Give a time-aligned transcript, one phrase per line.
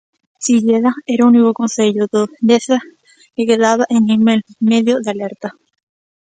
[0.45, 2.77] Silleda era o único concello do Deza
[3.35, 4.39] que quedaba en nivel
[4.71, 5.49] medio de alerta.